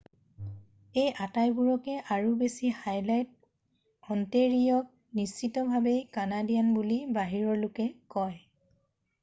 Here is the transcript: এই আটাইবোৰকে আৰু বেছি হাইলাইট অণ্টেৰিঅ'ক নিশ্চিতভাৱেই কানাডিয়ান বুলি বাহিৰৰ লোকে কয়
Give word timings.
এই 1.01 1.09
আটাইবোৰকে 1.25 1.97
আৰু 2.15 2.31
বেছি 2.39 2.71
হাইলাইট 2.77 4.09
অণ্টেৰিঅ'ক 4.15 5.21
নিশ্চিতভাৱেই 5.21 6.01
কানাডিয়ান 6.19 6.73
বুলি 6.81 6.99
বাহিৰৰ 7.19 7.63
লোকে 7.67 7.89
কয় 8.17 8.45